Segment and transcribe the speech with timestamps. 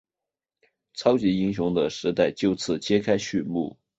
[0.95, 3.77] 超级英雄的时代就此揭开序幕。